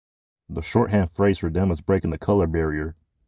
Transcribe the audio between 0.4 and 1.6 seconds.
The shorthand phrase for